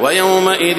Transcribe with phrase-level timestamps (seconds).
[0.00, 0.78] ويومئذ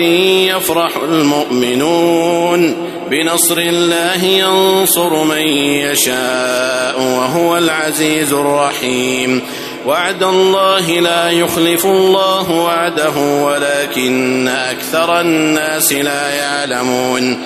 [0.56, 2.88] يفرح المؤمنون.
[3.10, 9.42] بنصر الله ينصر من يشاء وهو العزيز الرحيم.
[9.86, 17.40] وعد الله لا يخلف الله وعده ولكن أكثر الناس لا يعلمون.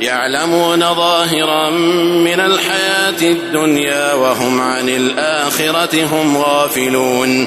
[0.00, 7.46] يعلمون ظاهرا من الحياة الدنيا وهم عن الآخرة هم غافلون.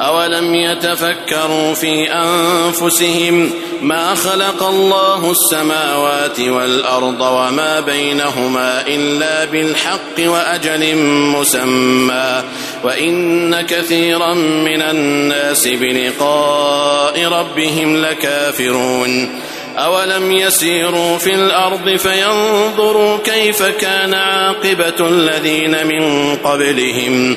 [0.00, 3.50] أولم يتفكروا في أنفسهم
[3.82, 10.96] ما خلق الله السماوات والأرض وما بينهما إلا بالحق وأجل
[11.36, 12.42] مسمى
[12.84, 19.40] وإن كثيرا من الناس بلقاء ربهم لكافرون
[19.78, 27.36] أولم يسيروا في الأرض فينظروا كيف كان عاقبة الذين من قبلهم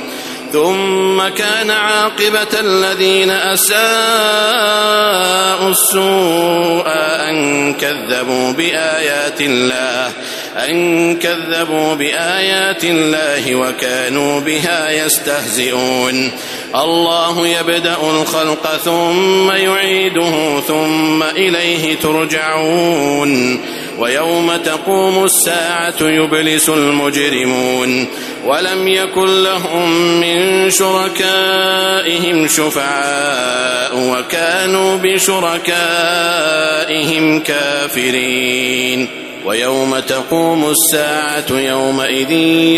[0.51, 3.79] ثم كان عاقبة الذين أساءوا
[5.69, 6.87] السوء
[7.29, 10.11] أن كذبوا بآيات الله.
[10.57, 16.31] أن كذبوا بآيات الله وكانوا بها يستهزئون.
[16.75, 23.61] الله يبدأ الخلق ثم يعيده ثم إليه ترجعون.
[23.97, 28.07] ويوم تقوم الساعة يبلس المجرمون.
[28.45, 35.69] ولم يكن لهم من شركائهم شفعاء وكانوا بشركائهم
[37.39, 39.07] كافرين.
[39.45, 42.31] ويوم تقوم الساعة يومئذ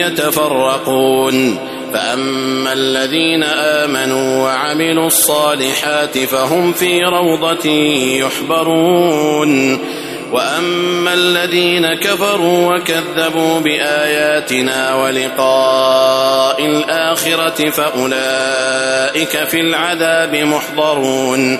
[0.07, 1.57] يتفرقون.
[1.93, 7.69] فأما الذين آمنوا وعملوا الصالحات فهم في روضة
[8.25, 9.79] يحبرون.
[10.31, 21.59] وأما الذين كفروا وكذبوا بآياتنا ولقاء الآخرة فأولئك في العذاب محضرون.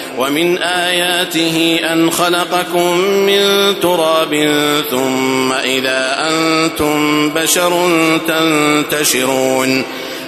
[0.17, 3.39] ومن آياته أن خلقكم من
[3.79, 4.33] تراب
[4.89, 7.89] ثم إذا أنتم بشر
[8.27, 9.83] تنتشرون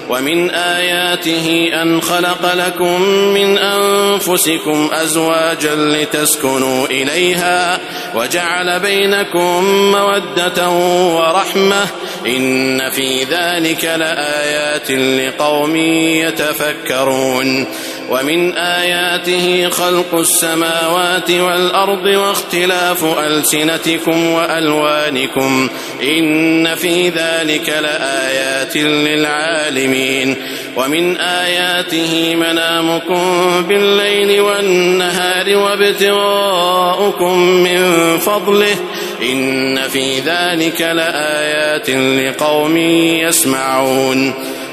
[0.10, 7.80] ومن آياته أن خلق لكم من أنفسكم أزواجا لتسكنوا إليها
[8.16, 10.70] وجعل بينكم مودة
[11.16, 11.86] ورحمة
[12.26, 17.68] إن في ذلك لآيات لقوم يتفكرون
[18.14, 25.70] ومن آياته خلق السماوات والأرض واختلاف ألسنتكم وألوانكم
[26.04, 30.36] إن في ذلك لآيات للعالمين
[30.76, 33.24] ومن آياته منامكم
[33.68, 38.76] بالليل والنهار وابتغاؤكم من فضله
[39.22, 44.34] إن في ذلك لآيات لقوم يسمعون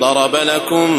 [0.00, 0.90] ضرب لكم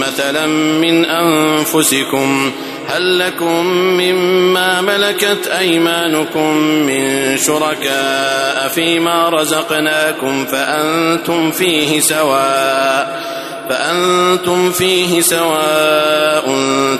[0.00, 2.52] مثلا من أنفسكم
[2.88, 13.20] هل لكم مما ملكت أيمانكم من شركاء فيما رزقناكم فأنتم فيه سواء
[13.68, 16.54] فأنتم فيه سواء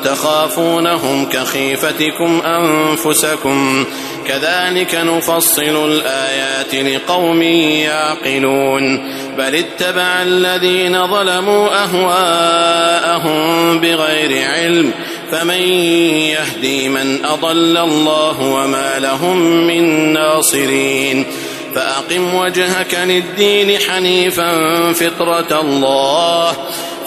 [0.04, 3.84] تخافونهم كخيفتكم أنفسكم
[4.26, 14.92] كذلك نفصل الآيات لقوم يعقلون بل اتبع الذين ظلموا أهواءهم بغير علم
[15.32, 15.62] فمن
[16.30, 21.26] يهدي من أضل الله وما لهم من ناصرين
[21.74, 24.52] فأقم وجهك للدين حنيفا
[24.92, 26.52] فطرة الله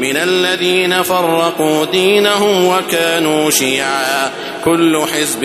[0.00, 4.30] من الذين فرقوا دينهم وكانوا شيعا.
[4.64, 5.40] كل حزب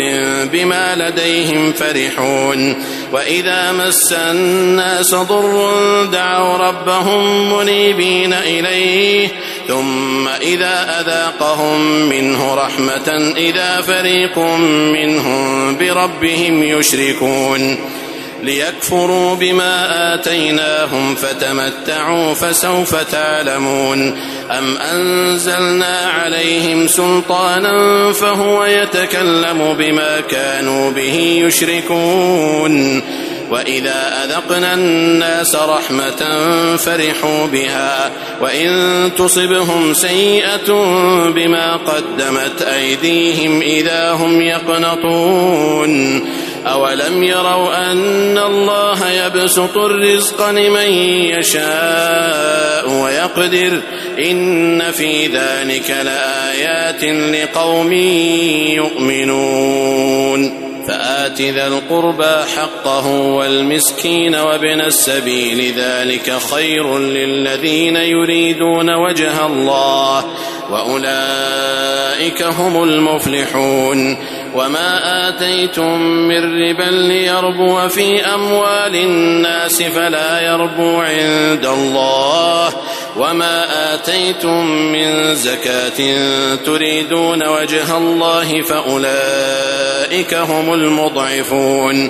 [0.52, 2.84] بما لديهم فرحون.
[3.13, 9.28] وإذا مس الناس ضر دعوا ربهم منيبين إليه.
[9.68, 14.40] ثم إذا أذاقهم منه رحمة إذا فريق
[14.94, 17.78] منهم بربهم يشركون.
[18.46, 24.18] ليكفروا بما آتيناهم فتمتعوا فسوف تعلمون.
[24.52, 33.02] أم أنزلنا عليهم سلطانا فهو يتكلم بما كانوا به يشركون.
[33.52, 36.22] وإذا أذقنا الناس رحمة
[36.78, 38.12] فرحوا بها.
[38.42, 40.74] وإن تصبهم سيئة
[41.30, 46.22] بما قدمت أيديهم إذا هم يقنطون.
[46.66, 50.92] أولم يروا أن الله يبسط الرزق لمن
[51.38, 53.82] يشاء ويقدر
[54.20, 57.94] إن في ذلك لآيات لقوم
[58.74, 70.26] يؤمنون فآت ذا القربى حقه والمسكين وابن السبيل ذلك خير للذين يريدون وجه الله
[70.72, 74.18] وأولئك هم المفلحون
[74.56, 82.74] وما آتيتم من ربا ليربو في أموال الناس فلا يربو عند الله
[83.18, 86.16] وما آتيتم من زكاة
[86.56, 92.10] تريدون وجه الله فأولئك هم المضعفون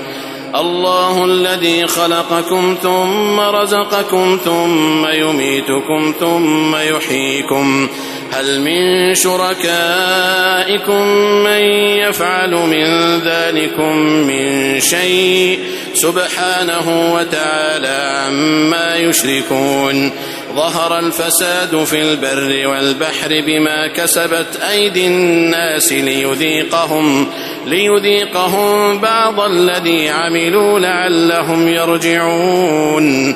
[0.56, 7.88] الله الذي خلقكم ثم رزقكم ثم يميتكم ثم يحييكم
[8.36, 11.06] هل من شركائكم
[11.44, 11.62] من
[12.04, 15.60] يفعل من ذلكم من شيء؟
[15.94, 20.12] سبحانه وتعالى عما يشركون.
[20.56, 27.28] ظهر الفساد في البر والبحر بما كسبت أيدي الناس ليذيقهم
[27.66, 33.36] ليذيقهم بعض الذي عملوا لعلهم يرجعون.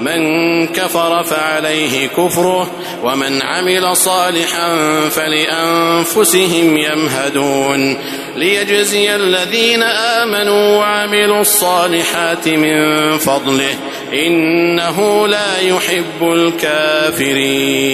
[0.00, 2.70] من كفر فعليه كفره
[3.04, 7.98] ومن عمل صالحا فلأنفسهم يمهدون.
[8.36, 13.74] ليجزي الذين آمنوا وعملوا الصالحات من فضله
[14.12, 17.90] إنه لا يحب الكافرين.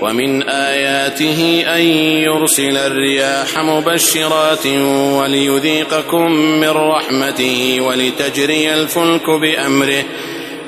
[0.00, 1.80] ومن آياته أن
[2.22, 10.04] يرسل الرياح مبشرات وليذيقكم من رحمته ولتجري الفلك بأمره.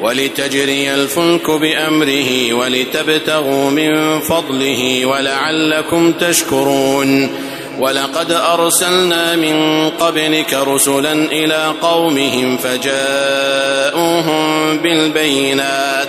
[0.01, 7.31] ولتجري الفلك بأمره ولتبتغوا من فضله ولعلكم تشكرون
[7.79, 14.39] ولقد أرسلنا من قبلك رسلا إلى قومهم فجاءوهم
[14.79, 16.09] بالبينات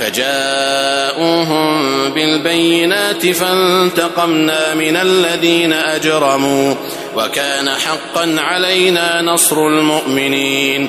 [0.00, 1.76] فجاءوهم
[2.10, 6.74] بالبينات فانتقمنا من الذين أجرموا
[7.16, 10.88] وكان حقا علينا نصر المؤمنين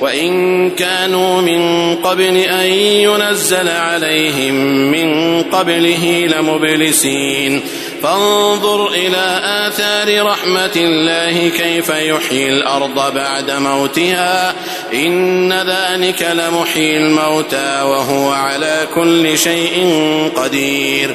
[0.00, 4.54] وإن كانوا من قبل أن ينزل عليهم
[4.90, 7.62] من قبله لمبلسين.
[8.02, 14.54] فانظر إلى آثار رحمة الله كيف يحيي الأرض بعد موتها.
[14.94, 19.98] إن ذلك لمحيي الموتى وهو على كل شيء
[20.36, 21.14] قدير.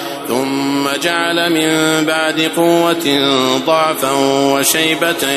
[0.27, 3.19] ثم جعل من بعد قوة
[3.65, 4.11] ضعفا
[4.53, 5.27] وشيبة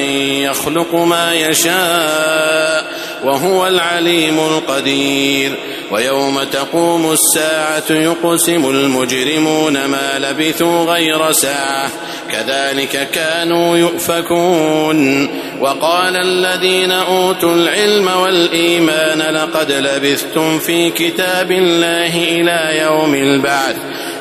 [0.44, 2.84] يخلق ما يشاء
[3.24, 5.52] وهو العليم القدير.
[5.90, 11.90] ويوم تقوم الساعة يقسم المجرمون ما لبثوا غير ساعة.
[12.32, 15.28] كذلك كانوا يؤفكون.
[15.60, 23.76] وقال الذين أوتوا العلم والإيمان لقد لبثتم في كتاب الله إلى يوم البعث.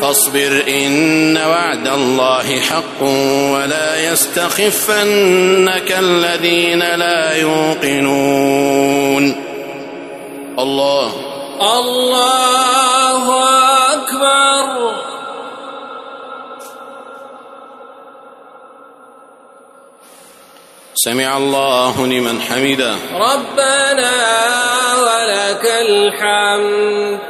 [0.00, 3.02] فاصبر إن وعد الله حق
[3.52, 9.24] ولا يستخفنك الذين لا يوقنون.
[10.58, 11.12] الله.
[11.60, 13.44] الله
[13.92, 14.94] أكبر.
[20.94, 22.94] سمع الله لمن حمده.
[23.14, 24.12] ربنا
[24.96, 27.29] ولك الحمد.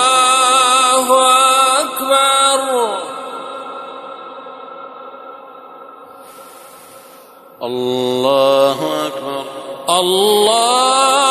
[10.01, 11.30] الله